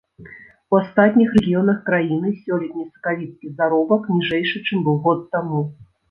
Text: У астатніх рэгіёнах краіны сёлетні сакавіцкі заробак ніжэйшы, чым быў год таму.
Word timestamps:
У 0.75 0.75
астатніх 0.83 1.33
рэгіёнах 1.37 1.77
краіны 1.89 2.31
сёлетні 2.43 2.85
сакавіцкі 2.93 3.51
заробак 3.59 4.09
ніжэйшы, 4.15 4.57
чым 4.71 4.79
быў 4.89 4.97
год 5.09 5.21
таму. 5.37 5.61